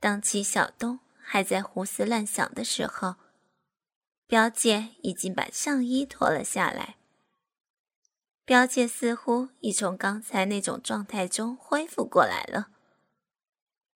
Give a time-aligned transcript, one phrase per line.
[0.00, 3.16] 当齐小东还在胡思乱想的时候，
[4.26, 6.96] 表姐已经把上衣脱了下来。
[8.46, 12.70] 表姐似乎已从刚才那种状态中恢复过来了。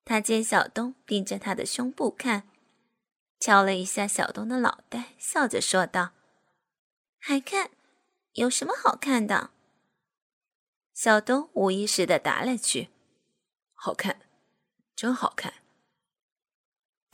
[0.04, 2.46] 她见小东盯着她的胸部看，
[3.41, 6.12] 敲了一下小东的脑袋，笑着说道
[7.18, 7.71] ：“还看？
[8.34, 9.50] 有什么好看的？”
[10.93, 12.91] 小东无意识的答了句
[13.73, 14.21] ：“好看，
[14.95, 15.55] 真好看。”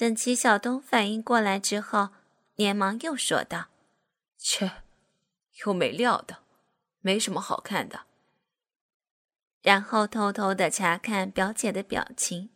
[0.00, 2.08] 等齐小东反应过来之后，
[2.54, 3.68] 连忙又说道
[4.38, 4.82] ：“切，
[5.66, 6.38] 又没料的，
[7.00, 8.06] 没什么好看的。”
[9.60, 12.48] 然后偷偷的查看表姐的表情，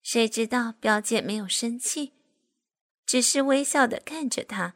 [0.00, 2.14] 谁知道表姐没有生气，
[3.04, 4.74] 只是微笑的看着他，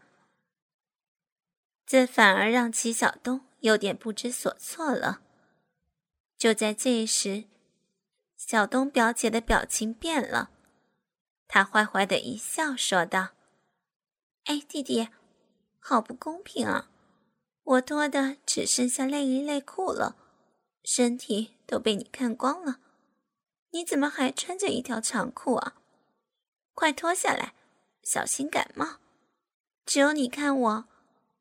[1.87, 5.23] 这反而让齐小东有点不知所措了。
[6.37, 7.45] 就在这时，
[8.37, 10.51] 小东表姐的表情变了。
[11.47, 13.31] 他坏坏的一笑，说道
[14.45, 15.09] ：“哎，弟弟，
[15.79, 16.91] 好不公平啊！
[17.63, 20.17] 我脱的只剩下内衣内裤了，
[20.83, 22.81] 身体都被你看光了，
[23.71, 25.77] 你怎么还穿着一条长裤啊？
[26.75, 27.55] 快脱下来，
[28.03, 28.99] 小心感冒！
[29.87, 30.85] 只有你看我，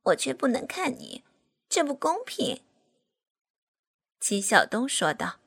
[0.04, 1.23] 我却不能看你，
[1.67, 2.62] 这不公平。”
[4.20, 5.40] 齐晓东说道：“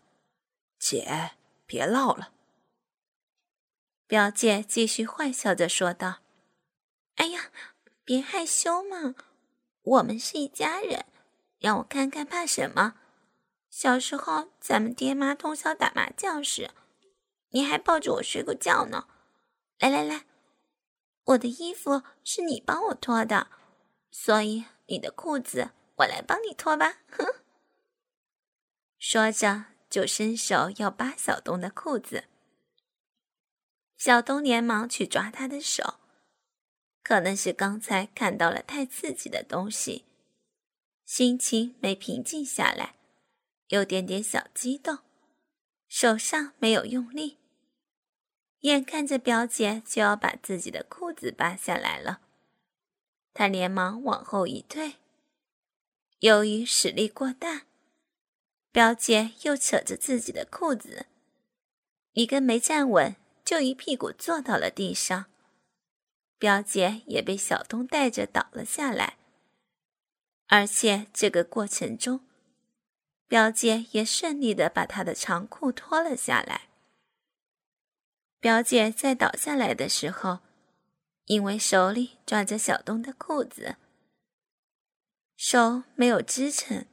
[0.78, 1.32] 姐，
[1.66, 2.32] 别闹了。”
[4.06, 6.18] 表姐继续坏笑着说道
[7.16, 7.50] ：“哎呀，
[8.04, 9.16] 别害羞嘛，
[9.82, 11.06] 我们是一家人，
[11.58, 12.94] 让我看看怕什么？
[13.68, 16.70] 小时候咱们爹妈通宵打麻将时，
[17.50, 19.08] 你还抱着我睡过觉呢。
[19.80, 20.24] 来来来，
[21.24, 23.48] 我的衣服是你帮我脱的，
[24.12, 27.26] 所以你的裤子我来帮你脱吧。”哼，
[28.98, 32.26] 说着就伸手要扒小东的裤子。
[33.96, 35.94] 小东连忙去抓他的手，
[37.02, 40.04] 可能是刚才看到了太刺激的东西，
[41.04, 42.96] 心情没平静下来，
[43.68, 44.98] 有点点小激动，
[45.88, 47.38] 手上没有用力。
[48.60, 52.20] 眼看着表姐就要把自己的裤子扒下来了，
[53.32, 54.96] 他连忙往后一退，
[56.18, 57.66] 由于使力过大，
[58.72, 61.06] 表姐又扯着自己的裤子，
[62.12, 63.16] 一个没站稳。
[63.46, 65.26] 就一屁股坐到了地上，
[66.36, 69.18] 表姐也被小东带着倒了下来。
[70.48, 72.26] 而且这个过程中，
[73.28, 76.68] 表姐也顺利的把她的长裤脱了下来。
[78.40, 80.40] 表姐在倒下来的时候，
[81.26, 83.76] 因为手里抓着小东的裤子，
[85.36, 86.86] 手没有支撑，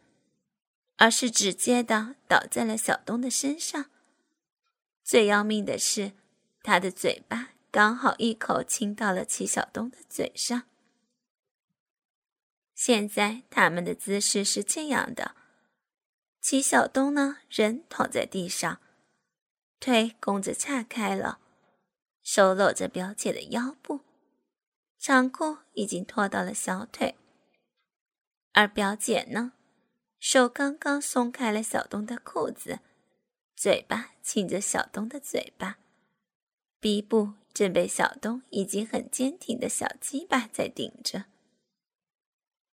[0.97, 3.89] 而是直接的倒在了小东的身上。
[5.03, 6.11] 最要命的是。
[6.63, 10.63] 他的嘴巴刚好一口亲到了齐晓东的嘴上。
[12.73, 15.35] 现在他们的姿势是这样的：
[16.41, 18.79] 齐晓东呢，人躺在地上，
[19.79, 21.39] 腿弓着岔开了，
[22.21, 23.99] 手搂着表姐的腰部，
[24.97, 27.15] 长裤已经拖到了小腿；
[28.53, 29.53] 而表姐呢，
[30.17, 32.79] 手刚刚松开了小东的裤子，
[33.55, 35.82] 嘴巴亲着小东的嘴巴。
[36.83, 41.23] 鼻部正被小东已经很坚挺的小鸡巴在顶着。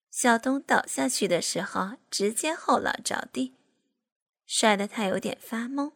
[0.09, 3.55] 小东倒下去的时候，直接后脑着地，
[4.45, 5.93] 摔得他有点发懵。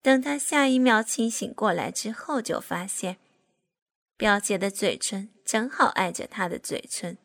[0.00, 3.18] 等他下一秒清醒过来之后，就发现
[4.16, 7.18] 表姐的嘴唇正好挨着他的嘴唇。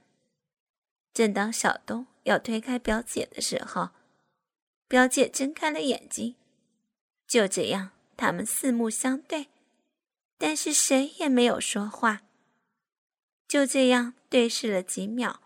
[1.14, 3.92] 正当小东要推开表姐的时候，
[4.90, 6.36] 表姐睁开了眼睛。
[7.26, 7.95] 就这样。
[8.18, 9.48] 他们四目相对，
[10.38, 12.24] 但是谁也没有说话。
[13.48, 15.42] 就这样对视了几秒，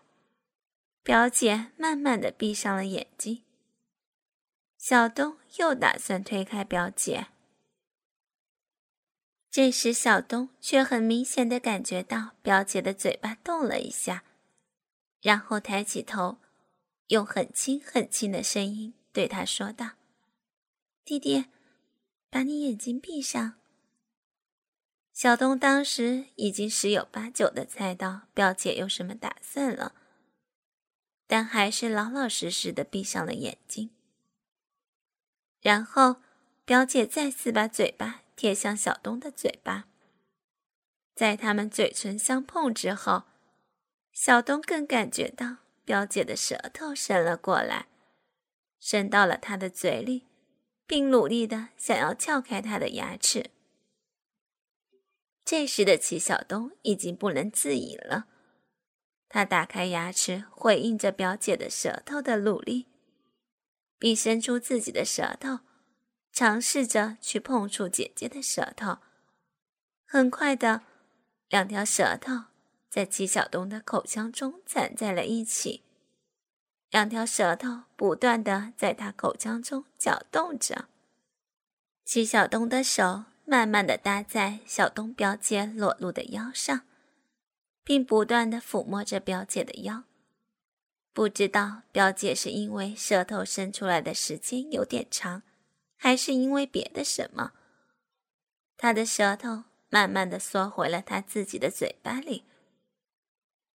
[1.02, 3.42] 表姐慢慢的闭上了眼睛。
[4.78, 7.26] 小东又打算推开表姐，
[9.50, 14.24] 这时小东却很明显的感觉到表姐的嘴巴动了一下，
[15.20, 16.38] 然后抬起头，
[17.08, 19.90] 用很轻很轻的声音对他说道
[21.04, 21.44] ：“弟弟。”
[22.30, 23.54] 把你眼睛闭上。
[25.12, 29.94] 小东当时已经十有八九的猜到表姐有什么打算了，
[31.26, 33.90] 但还是老老实实的闭上了眼睛。
[35.60, 36.22] 然后，
[36.64, 39.88] 表姐再次把嘴巴贴向小东的嘴巴，
[41.14, 43.24] 在他们嘴唇相碰之后，
[44.12, 47.88] 小东更感觉到表姐的舌头伸了过来，
[48.78, 50.29] 伸到了他的嘴里。
[50.90, 53.52] 并努力的想要撬开他的牙齿。
[55.44, 58.26] 这时的齐晓东已经不能自已了，
[59.28, 62.88] 他打开牙齿回应着表姐的舌头的努力，
[64.00, 65.60] 并伸出自己的舌头，
[66.32, 68.98] 尝试着去碰触姐姐的舌头。
[70.04, 70.82] 很快的，
[71.46, 72.46] 两条舌头
[72.88, 75.84] 在齐晓东的口腔中攒在了一起，
[76.90, 80.88] 两条舌头不断的在他口腔中搅动着。
[82.04, 83.24] 齐晓东的手。
[83.46, 86.82] 慢慢的搭在小东表姐裸露的腰上，
[87.82, 90.04] 并不断的抚摸着表姐的腰。
[91.12, 95.42] 不知道表姐是因为舌头伸出来的时间有点长，
[95.96, 97.50] 还是因为别的什么，
[98.76, 102.44] 她的舌头慢慢的缩回了她自己的嘴巴里，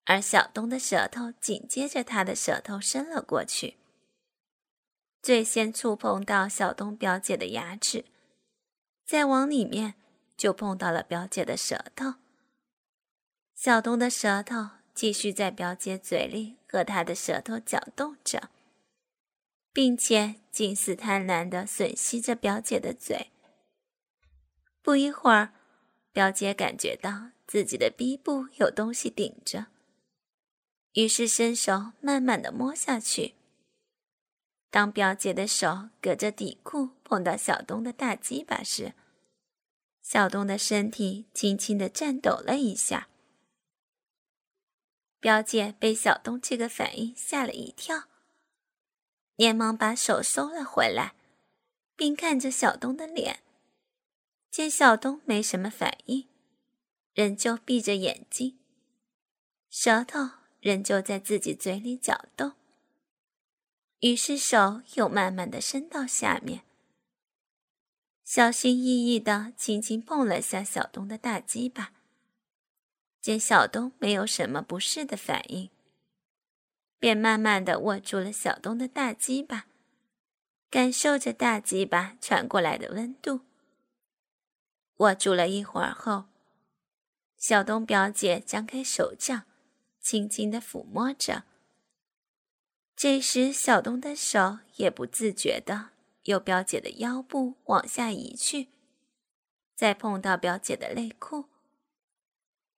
[0.05, 3.77] 而小东的舌头紧接着他的舌头伸了过去，
[5.23, 8.05] 最先触碰到小东表姐的牙齿。
[9.07, 9.95] 再往里面，
[10.37, 12.15] 就碰到了表姐的舌头。
[13.55, 18.51] 小东的舌头继续在表姐嘴里和他的舌头搅动着，
[19.73, 23.31] 并且近似贪婪的吮吸着表姐的嘴。
[24.83, 25.55] 不一会儿，
[26.13, 29.67] 表姐感觉到自己的鼻部有东西顶着，
[30.95, 33.35] 于是伸手慢慢的摸下去。
[34.71, 38.95] 当表姐的手隔着底裤碰到小东的大鸡巴时，
[40.03, 43.09] 小东的身体轻轻的颤抖了一下。
[45.21, 48.05] 表姐被小东这个反应吓了一跳，
[49.37, 51.15] 连忙把手收了回来，
[51.97, 53.41] 并看着小东的脸。
[54.51, 56.29] 见小东没什么反应，
[57.15, 58.59] 仍旧闭着眼睛，
[59.71, 60.31] 舌头
[60.65, 62.53] 仍旧在自己嘴里搅动。
[64.01, 66.63] 于是手又慢慢的伸到下面，
[68.25, 71.93] 小心翼翼的轻轻碰了下小东的大鸡巴。
[73.21, 75.69] 见小东没有什么不适的反应，
[76.99, 79.67] 便慢慢的握住了小东的大鸡巴，
[80.71, 83.41] 感受着大鸡巴传过来的温度。
[84.97, 86.25] 握住了一会儿后，
[87.37, 89.45] 小东表姐张开手掌，
[90.05, 91.45] 轻轻的抚摸着。
[92.95, 95.93] 这时，小东的手也不自觉的
[96.25, 98.69] 由表姐的腰部往下移去，
[99.75, 101.47] 再碰到表姐的内裤。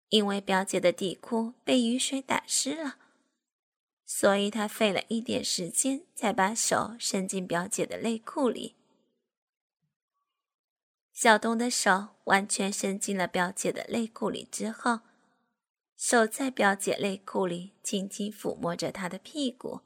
[0.09, 2.97] 因为表姐的底裤被雨水打湿了，
[4.05, 8.77] 所以他费了一点时间才把手伸进表姐的内裤里。
[11.13, 15.01] 小东的手完全伸进了表姐的内裤里之后，
[15.97, 19.81] 手在表姐内裤里轻轻抚摸着她的屁股。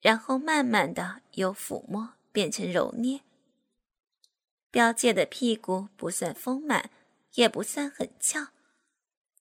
[0.00, 3.22] 然后慢慢的由抚摸变成揉捏。
[4.70, 6.90] 表姐的屁股不算丰满，
[7.34, 8.48] 也不算很翘，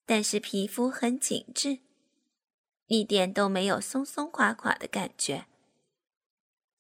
[0.06, 1.80] 但是皮肤很紧致，
[2.88, 5.46] 一点都没有松松垮垮的感觉。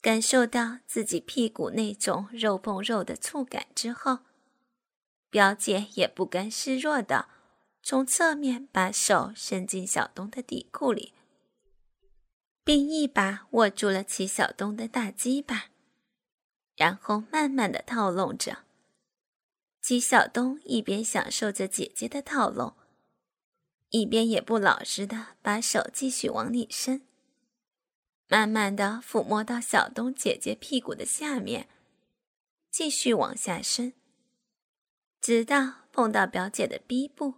[0.01, 4.19] 感受到自己屁股那种肉碰肉的触感之后，
[5.29, 7.27] 表姐也不甘示弱的
[7.87, 11.13] 从侧面把手伸进小东的底裤里。
[12.63, 15.65] 并一把握住了齐晓东的大鸡巴，
[16.75, 18.63] 然后慢慢的套弄着。
[19.83, 22.75] 齐晓东一边享受着姐姐的套弄，
[23.91, 27.05] 一边也不老实的把手继续往里伸，
[28.27, 31.69] 慢慢的抚摸到小东姐姐屁股的下面，
[32.71, 33.93] 继续往下伸，
[35.21, 37.35] 直到碰到表姐的逼部。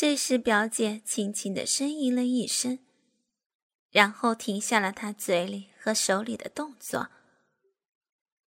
[0.00, 2.78] 这时，表姐轻轻的呻吟了一声。
[3.90, 7.10] 然后停下了她嘴里和手里的动作。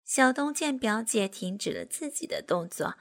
[0.04, 2.96] 小东见表姐停止了自己的动作，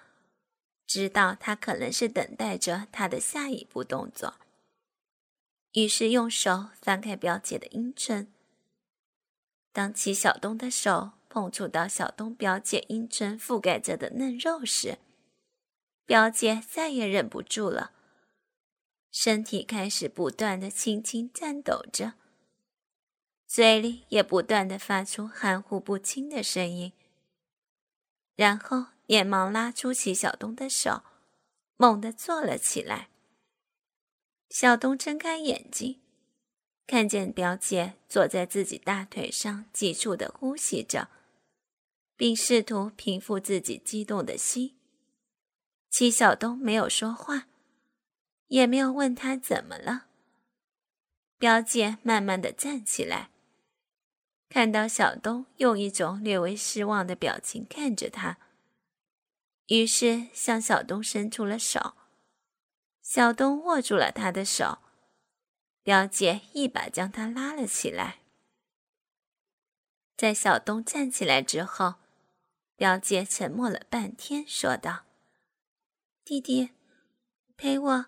[0.87, 4.35] 知道她可能是等待着他的下一步动作，
[5.73, 8.30] 于是用手翻开表姐的阴唇。
[9.73, 14.99] 当齐小东的手碰触到小东表姐阴唇覆盖着的嫩肉时，
[16.04, 17.92] 表姐再也忍不住了，
[19.12, 22.14] 身体开始不断的轻轻颤抖着。
[23.47, 26.95] 嘴里也不断的发出含糊不清的声音，
[28.35, 31.02] 然后连忙拉出齐小东的手，
[31.76, 33.11] 猛地坐了起来。
[34.49, 36.00] 小东睁开眼睛，
[36.87, 41.11] 看见表姐坐在自己大腿上，急促的呼吸着，
[42.16, 44.78] 并试图平复自己激动的心。
[45.90, 47.49] 齐小东没有说话，
[48.52, 50.04] 也没有问他怎么了。
[51.38, 53.30] 表姐慢慢的站起来。
[54.50, 58.37] 看到小东用一种略微失望的表情看着他，
[59.68, 61.94] 于是向小东伸出了手。
[63.00, 64.80] 小东握住了他的手，
[65.82, 68.18] 表姐一把将他拉了起来。
[70.14, 71.94] 在小东站起来之后，
[72.76, 75.04] 表姐沉默了半天，说道
[76.23, 76.73] ：“弟弟，
[77.56, 78.06] 陪我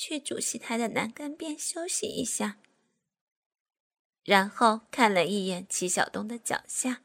[0.00, 2.56] 去主席台的栏杆边休息一下。”
[4.24, 7.02] 然后看了一眼齐晓东的脚下，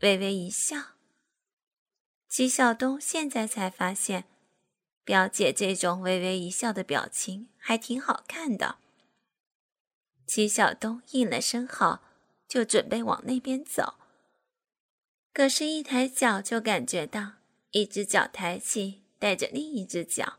[0.00, 0.96] 微微一笑。
[2.28, 4.24] 齐晓东现在才发现，
[5.04, 8.78] 表姐这种微微一笑的表情还挺好看的。
[10.26, 12.02] 齐晓东应了声好，
[12.48, 13.94] 就准备往那边走。
[15.32, 17.34] 可是，一抬脚就感觉到
[17.70, 20.38] 一只脚抬起，带着另一只脚，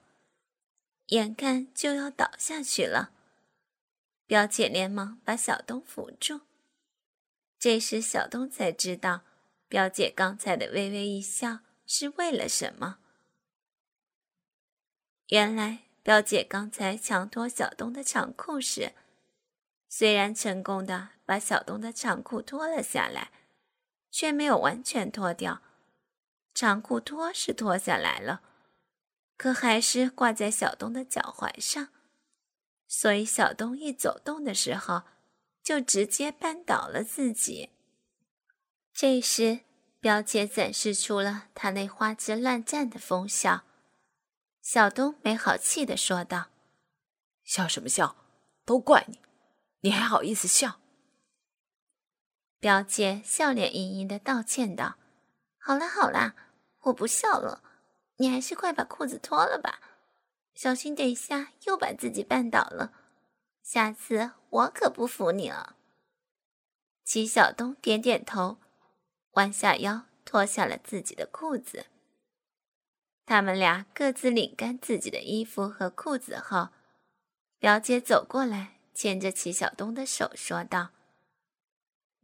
[1.07, 3.11] 眼看就要倒下去了。
[4.25, 6.41] 表姐连忙把小东扶住。
[7.59, 9.21] 这时，小东才知道，
[9.67, 12.99] 表姐刚才的微微一笑是为了什么。
[15.29, 18.93] 原来，表姐刚才强脱小东的长裤时，
[19.89, 23.31] 虽然成功的把小东的长裤脱了下来，
[24.11, 25.61] 却没有完全脱掉。
[26.53, 28.41] 长裤脱是脱下来了，
[29.37, 31.89] 可还是挂在小东的脚踝上。
[32.87, 35.03] 所以，小东一走动的时候，
[35.63, 37.69] 就直接绊倒了自己。
[38.93, 39.59] 这时，
[39.99, 43.63] 表姐展示出了她那花枝乱颤的风笑。
[44.61, 46.47] 小东没好气的说道
[47.43, 48.15] ：“笑什么笑？
[48.65, 49.19] 都怪你，
[49.81, 50.79] 你还好意思笑？”
[52.59, 54.97] 表姐笑脸盈盈的道歉道
[55.59, 56.35] ：“好啦好啦，
[56.83, 57.63] 我不笑了，
[58.17, 59.79] 你还是快把裤子脱了吧。”
[60.53, 62.91] 小心，等一下又把自己绊倒了。
[63.61, 65.75] 下次我可不服你了。
[67.03, 68.57] 齐晓东点点头，
[69.33, 71.85] 弯下腰脱下了自己的裤子。
[73.25, 76.69] 他们俩各自拧干自己的衣服和裤子后，
[77.59, 80.89] 表姐走过来，牵着齐晓东的手说道：“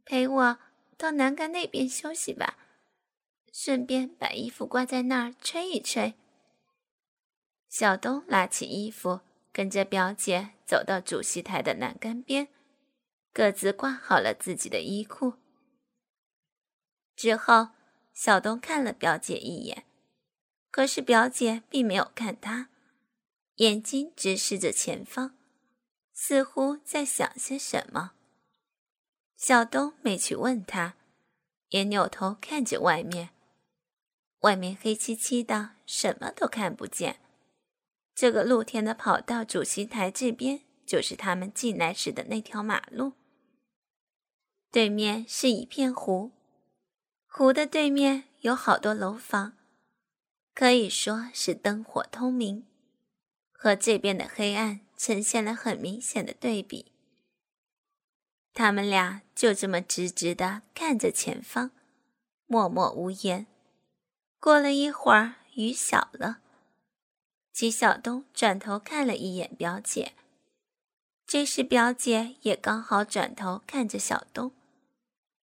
[0.04, 0.58] 陪我
[0.96, 2.56] 到栏杆那边休息吧，
[3.56, 6.14] 顺便把衣服挂在那儿吹一吹。”
[7.70, 9.20] 小东拉起衣服，
[9.52, 12.48] 跟着表姐走到主席台的栏杆边，
[13.32, 15.34] 各自挂好了自己的衣裤。
[17.14, 17.68] 之后，
[18.12, 19.84] 小东看了表姐一眼，
[20.72, 22.70] 可是表姐并没有看他，
[23.56, 25.36] 眼睛直视着前方，
[26.12, 28.14] 似乎在想些什么。
[29.36, 30.96] 小东没去问他，
[31.68, 33.30] 也扭头看着外面，
[34.44, 37.18] 外面黑漆漆的，什么都看不见。
[38.14, 43.14] 这个露天的跑道，主席台这边就是他们进来时的那条马路。
[44.70, 46.32] 对面是一片湖，
[47.26, 49.54] 湖的对面有好多楼房，
[50.54, 52.66] 可以说是灯火通明，
[53.50, 56.92] 和这边的黑暗呈现了很明显的对比。
[58.52, 61.70] 他们俩就这么直直的看着前方，
[62.46, 63.46] 默默无言。
[64.44, 66.42] 过了一会儿，雨小了。
[67.50, 70.12] 齐晓东转头看了一眼表姐，
[71.26, 74.52] 这时表姐也刚好转头看着小东，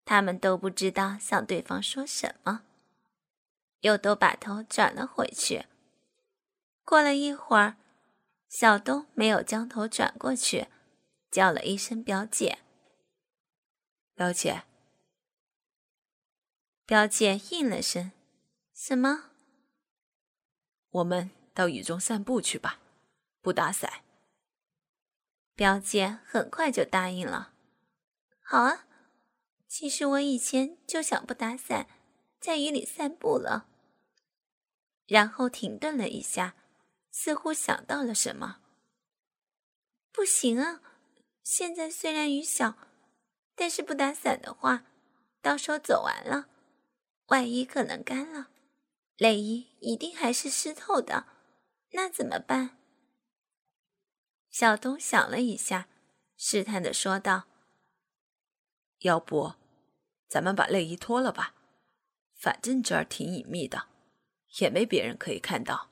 [0.05, 2.61] 他们都不知道向对方说什么，
[3.79, 5.65] 又都把头转了回去。
[6.85, 7.77] 过了一会儿，
[8.49, 10.67] 小东没有将头转过去，
[11.31, 12.59] 叫了一声“表姐”，
[14.13, 14.61] 表姐。
[16.85, 18.11] 表姐应了声
[18.83, 19.29] ：“什么？”
[20.89, 21.29] 我们。
[21.53, 22.79] 到雨中散步去吧，
[23.41, 24.05] 不打伞。
[25.53, 27.53] 表姐很快就答应了。
[28.39, 28.87] 好啊，
[29.67, 31.87] 其实我以前就想不打伞，
[32.39, 33.67] 在雨里散步了。
[35.07, 36.55] 然后停顿了一下，
[37.11, 38.61] 似乎想到了什么。
[40.13, 40.81] 不行啊，
[41.43, 42.77] 现在虽然雨小，
[43.55, 44.85] 但是不打伞的话，
[45.41, 46.47] 到时候走完了，
[47.27, 48.50] 外衣可能干了，
[49.21, 51.27] 内衣一定还是湿透的。
[51.91, 52.79] 那怎么办？
[54.49, 55.87] 小东想了一下，
[56.35, 57.43] 试探的说道
[59.01, 59.53] ：“要不，
[60.27, 61.53] 咱们把内衣脱了吧？
[62.35, 63.89] 反正这儿挺隐秘的，
[64.59, 65.91] 也没别人可以看到。”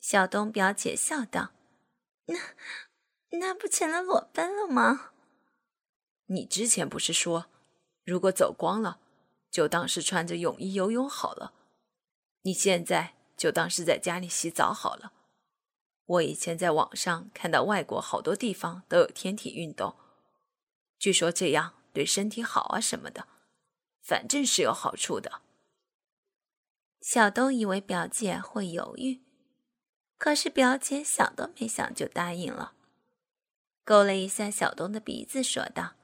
[0.00, 1.52] 小东表姐笑道
[2.26, 2.38] ：“那
[3.38, 5.12] 那不成了裸奔了吗？”
[6.26, 7.46] 你之前不是说，
[8.02, 8.98] 如果走光了，
[9.52, 11.52] 就当是穿着泳衣游泳好了？
[12.46, 13.14] 你现在？
[13.36, 15.12] 就当是在家里洗澡好了。
[16.06, 19.96] 我以前在网上看到外国好多地方都有天体运动，
[20.96, 23.26] 据说这样对身体好啊什么的，
[24.00, 25.42] 反正是有好处的。
[27.02, 29.20] 小东以为表姐会犹豫，
[30.16, 32.74] 可是表姐想都没想就答应了，
[33.84, 35.96] 勾了一下小东的鼻子，说道：“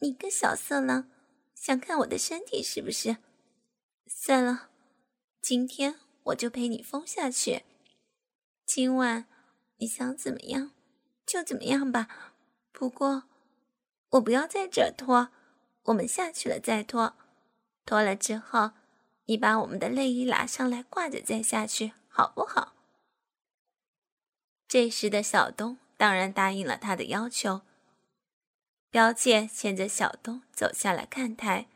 [0.00, 1.08] 你个小色狼，
[1.54, 3.16] 想看我的身体是不是？
[4.06, 4.68] 算了，
[5.40, 7.64] 今天我就陪你疯下去。
[8.66, 9.26] 今晚
[9.78, 10.72] 你想怎么样
[11.26, 12.34] 就怎么样吧。
[12.72, 13.24] 不过
[14.10, 15.30] 我不要在这脱，
[15.84, 17.14] 我们下去了再脱。
[17.84, 18.72] 脱了之后。”
[19.30, 22.72] 你把我们的内衣拿上来挂着再下去，好不好？
[24.66, 27.60] 这时的小东当然答应了他的要求。
[28.88, 31.68] 表姐牵着小东走下了看台，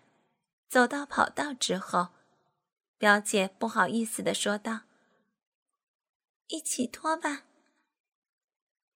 [0.66, 2.08] 走到跑道之后，
[3.02, 4.82] 表姐不好意思的说道
[6.46, 7.42] ：“一起脱吧。”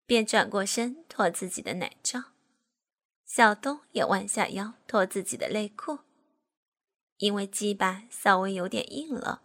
[0.07, 2.27] 便转过身脱自己的奶罩，
[3.25, 5.99] 小东也弯下腰脱自己的内裤。
[7.17, 9.43] 因为鸡巴稍微有点硬了，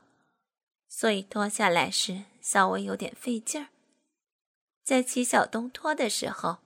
[0.88, 3.70] 所以脱下来时稍微有点费劲儿。
[4.84, 6.60] 在齐小东脱的时候，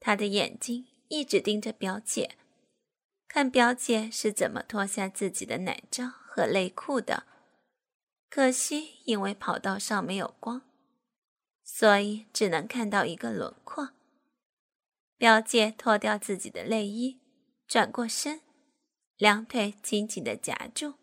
[0.00, 2.36] 他的眼睛一直盯着表姐，
[3.28, 7.24] 看表姐是怎么脱下自己的奶罩和内裤的。
[8.28, 10.60] 可惜因为跑道上没有光，
[11.64, 13.92] 所以只能看到一个轮廓。
[15.16, 17.22] 表姐脱掉自己的内衣，
[17.66, 18.42] 转过身。
[19.16, 20.96] 两腿紧紧的夹住，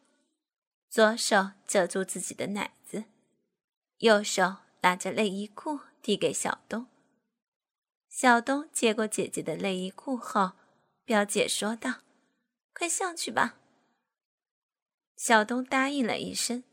[0.88, 3.06] 左手遮住自己的奶子，
[3.98, 6.86] 右手拿着内衣裤递给小东。
[8.08, 10.52] 小东接过姐姐的内衣裤后，
[11.04, 12.02] 表姐说道
[12.72, 13.58] ：“快上去吧。”
[15.25, 16.65] 小东答应了一声。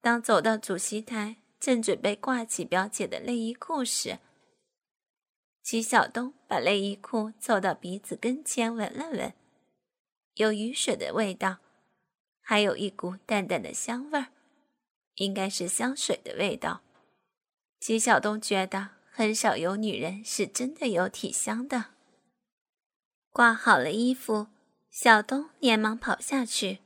[0.00, 4.20] 当走到主席台，正准备挂起表姐的内衣裤时，
[5.60, 9.34] 齐小东把内衣裤凑到鼻子跟前闻了闻。
[10.34, 11.58] 有雨水的味道，
[12.40, 14.28] 还有一股淡淡的香味儿，
[15.16, 16.82] 应该是香水的味道。
[17.80, 21.86] 齐晓东觉得很少有女人是真的有体香的。
[23.30, 24.46] 挂好了衣服，
[24.88, 26.78] 小东连忙跑下去。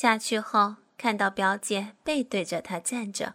[0.00, 3.34] 下去后，看到表姐背对着他站着，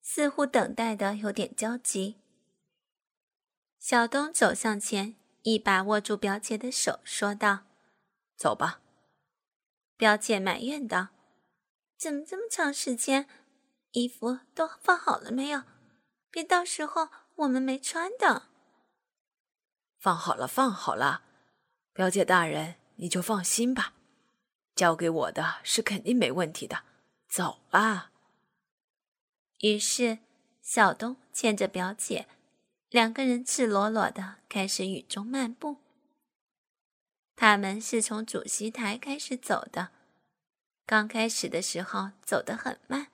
[0.00, 2.14] 似乎等待的有点焦急。
[3.80, 7.64] 小东走向前，一把握住表姐的手，说道。
[8.36, 8.80] 走吧，
[9.96, 11.08] 表姐埋怨道
[11.98, 13.28] ：“怎么这么长时间？
[13.90, 15.64] 衣服都放好了没有？
[16.30, 18.44] 别到时候我们没穿的。”
[19.98, 21.24] 放好了，放好了，
[21.92, 23.94] 表姐大人你就放心吧，
[24.80, 26.84] 交给我的是肯定没问题的。
[27.28, 28.12] 走吧。
[29.58, 30.20] 于是
[30.62, 32.26] 小东牵着表姐，
[32.88, 35.76] 两个人赤裸裸的开始雨中漫步。
[37.36, 39.90] 他们是从主席台开始走的，
[40.86, 43.08] 刚开始的时候走得很慢，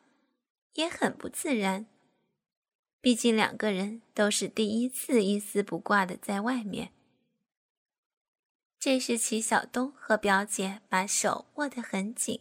[0.74, 1.87] 也很不自然。
[3.00, 6.92] 毕竟两个人都是第一次一丝不挂的在外面。
[8.78, 12.40] 这时，齐晓东和表姐把手握得很紧，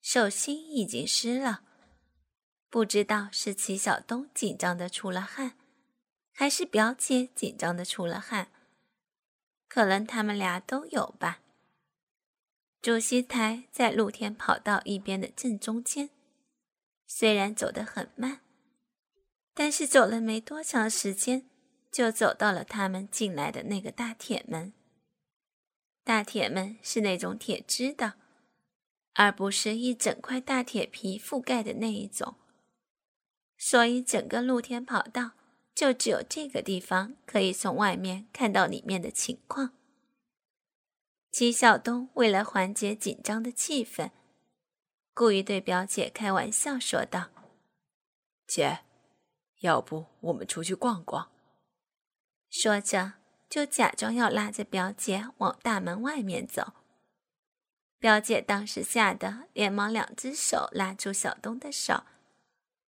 [0.00, 1.62] 手心已经湿了。
[2.68, 5.56] 不知道是齐晓东紧张的出了汗，
[6.32, 8.48] 还是表姐紧张的出了汗。
[9.68, 11.40] 可能他们俩都有吧。
[12.82, 16.10] 主席台在露天跑道一边的正中间，
[17.06, 18.40] 虽然走得很慢，
[19.54, 21.48] 但是走了没多长时间，
[21.90, 24.74] 就走到了他们进来的那个大铁门。
[26.04, 28.14] 大铁门是那种铁制的，
[29.14, 32.36] 而不是一整块大铁皮覆盖的那一种，
[33.56, 35.32] 所以整个露天跑道。
[35.74, 39.72] 就只有这个地方可以从外面看到里面的情况。
[41.30, 44.10] 齐晓东为了缓解紧张的气氛，
[45.14, 47.30] 故意对表姐开玩笑说道
[48.46, 48.80] ：“姐，
[49.60, 51.32] 要不我们出去逛逛？”
[52.50, 53.14] 说着
[53.52, 56.72] 就假装要拉着表姐往大门外面走。
[57.98, 62.04] 表姐当时吓得连忙两只手拉住小东的手，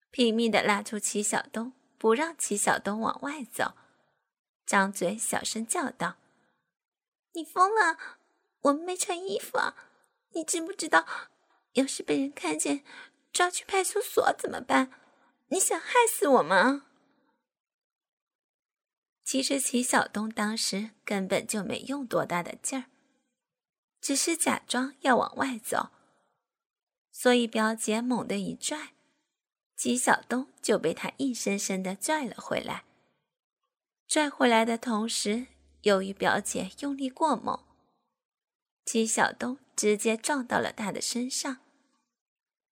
[0.09, 1.73] 拼命的拉住齐小东。
[1.97, 3.75] 不让齐小东往外走，
[4.65, 6.15] 张嘴小声叫道
[7.33, 7.97] ：“你疯了！
[8.61, 9.75] 我们没穿衣服啊！
[10.31, 11.05] 你知不知道，
[11.73, 12.85] 要是被人看见，
[13.33, 14.91] 抓去派出所怎么办？
[15.47, 16.85] 你想害死我吗？”
[19.33, 22.85] 其实齐晓东当时根本就没用多大的劲儿，
[23.99, 25.89] 只是假装要往外走，
[27.11, 28.93] 所以表姐猛地一拽。
[29.75, 32.83] 齐晓东就被他硬生生的拽了回来。
[34.07, 35.47] 拽回来的同时，
[35.81, 37.59] 由于表姐用力过猛，
[38.85, 41.57] 齐晓东直接撞到了他的身上，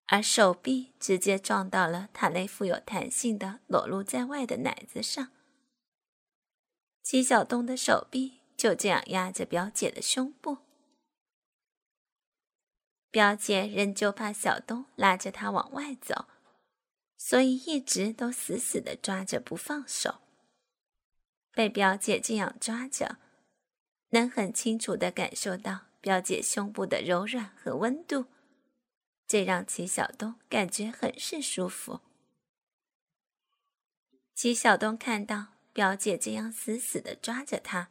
[0.05, 5.31] 而手臂直接撞到了他那富有弹性的裸露在外的奶子上。
[7.03, 10.59] 齐晓东的手臂就这样压着表姐的胸部，
[13.09, 16.25] 表姐仍旧怕小东拉着她往外走，
[17.17, 20.19] 所以一直都死死的抓着不放手。
[21.51, 23.17] 被表姐这样抓着，
[24.09, 28.27] 能很清楚的感受到表姐胸部的柔软和温度。
[29.27, 32.01] 这让齐晓东感觉很是舒服。
[34.33, 37.89] 齐晓东看到表姐这样死死的抓着他，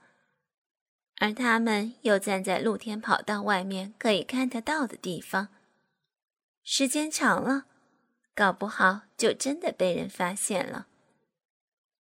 [1.17, 5.49] 而他们又站在露天跑道外面可以看得到的地方，
[6.63, 7.67] 时间长了，
[8.35, 10.87] 搞不好就真的被人发现了。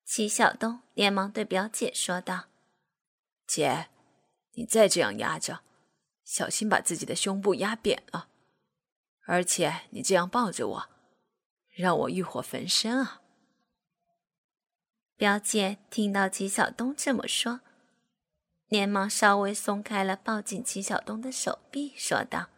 [0.04, 2.46] 齐晓东连忙对表姐说道
[3.46, 3.90] ：“姐，
[4.54, 5.62] 你再这样压着，
[6.24, 8.30] 小心把自己的胸部压扁了。”
[9.28, 10.90] 而且你这样抱着我，
[11.76, 13.22] 让我欲火焚身啊！
[15.18, 17.62] 表姐听到齐晓东这么说，
[18.68, 22.50] 连忙稍微松开了抱紧齐晓东的手臂，说道：“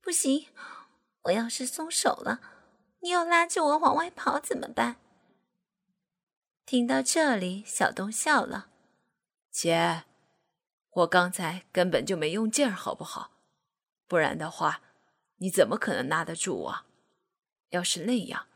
[0.00, 0.46] 不行，
[1.24, 2.40] 我要是松手了，
[3.00, 4.96] 你又拉着我往外跑怎么办？”
[6.64, 8.70] 听到这里，小东笑了
[9.52, 10.04] ：“姐，
[10.92, 13.32] 我刚才根本就没用劲儿，好不好？
[14.08, 14.80] 不然的话。”
[15.38, 16.86] 你怎么可能拉得住我？
[17.68, 18.46] 要是那样，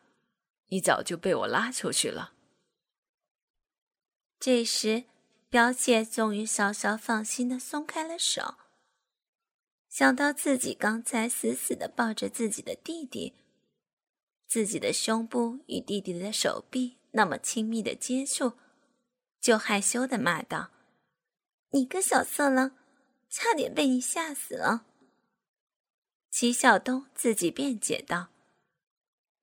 [0.69, 2.33] 你早就被我拉出去了。
[4.41, 5.05] 这时，
[5.51, 8.55] 表姐终于稍稍放心的松开了手。
[9.87, 13.35] 想到自己刚才死死的抱着自己的弟弟，
[14.47, 18.55] 自己的胸部与弟弟的手臂那么亲密的接触，
[19.39, 20.71] 就害羞的骂道
[21.73, 22.79] ：“你个小色狼，
[23.29, 24.87] 差点被你吓死了。”
[26.31, 28.29] 齐晓东自己辩解道：“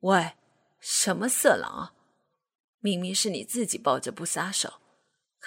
[0.02, 0.34] 喂，
[0.80, 1.94] 什么色狼啊？
[2.80, 4.80] 明明是你自己抱着不撒手，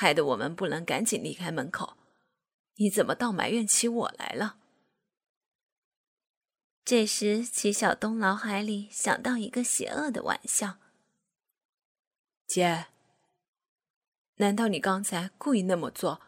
[0.01, 1.99] 害得我们不能赶紧离开门口，
[2.77, 4.57] 你怎么倒埋怨起我来了？”
[6.83, 10.79] 这时，齐晓东脑海里想到一个邪恶的玩笑
[12.49, 12.87] ：“姐，
[14.37, 16.23] 难道你刚才故意那么做，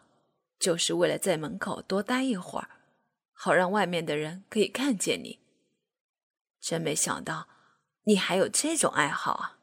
[0.58, 2.68] 就是为了在门口多待一会儿？”
[3.32, 5.40] 好让外面的人可以看见你。
[6.60, 7.48] 真没想到，
[8.02, 9.58] 你还有这种爱好啊！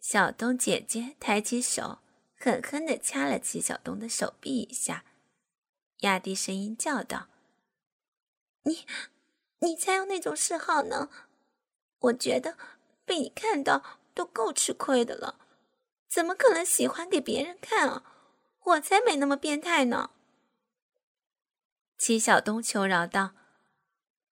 [0.00, 1.98] 小东姐姐抬起手，
[2.44, 5.04] 狠狠地掐了齐小东的手臂一下，
[5.98, 7.28] 压低声音叫道
[8.66, 8.84] ：“你，
[9.60, 11.08] 你才有那种嗜好呢！
[12.00, 12.58] 我觉得
[13.04, 15.38] 被你看到都够吃亏的了，
[16.08, 18.02] 怎么可能喜欢给别人看啊？
[18.64, 20.10] 我才没那么变态呢！”
[21.96, 23.36] 齐晓东求饶道：“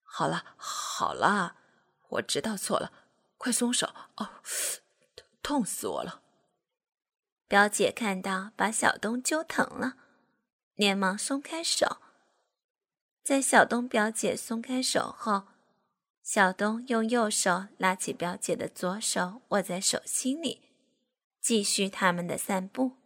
[0.03, 1.59] 好了，好了，
[2.09, 2.92] 我知道错了，
[3.38, 3.94] 快松手！
[4.16, 4.42] 哦，
[5.40, 6.20] 痛死我了！”
[7.51, 9.97] 表姐看到把小东揪疼了，
[10.77, 11.97] 连忙松开手。
[13.25, 15.49] 在小东表姐松开手后，
[16.23, 20.61] 小东用右手拉起表姐的左手，握在手心里，
[21.41, 23.00] 继续他们的散步。